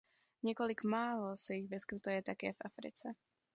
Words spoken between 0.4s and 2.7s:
Několik málo se jich vyskytuje také v